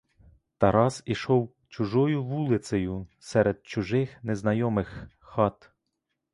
[0.57, 5.71] Тарас ішов чужою вулицею, серед чужих незнайомих хат.